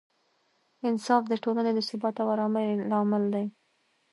[0.89, 3.45] انصاف د ټولنې د ثبات او ارامۍ لامل دی.